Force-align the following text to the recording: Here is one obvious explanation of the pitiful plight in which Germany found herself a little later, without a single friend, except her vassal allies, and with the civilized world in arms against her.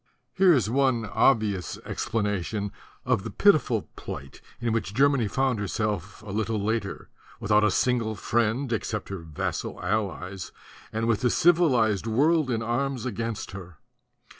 Here 0.33 0.51
is 0.51 0.67
one 0.67 1.05
obvious 1.05 1.77
explanation 1.85 2.71
of 3.05 3.21
the 3.23 3.29
pitiful 3.29 3.83
plight 3.95 4.41
in 4.59 4.73
which 4.73 4.95
Germany 4.95 5.27
found 5.27 5.59
herself 5.59 6.23
a 6.23 6.31
little 6.31 6.59
later, 6.59 7.09
without 7.39 7.63
a 7.63 7.69
single 7.69 8.15
friend, 8.15 8.73
except 8.73 9.09
her 9.09 9.19
vassal 9.19 9.79
allies, 9.83 10.51
and 10.91 11.07
with 11.07 11.21
the 11.21 11.29
civilized 11.29 12.07
world 12.07 12.49
in 12.49 12.63
arms 12.63 13.05
against 13.05 13.51
her. 13.51 13.77